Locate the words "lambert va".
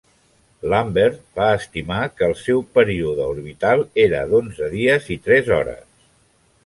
0.69-1.49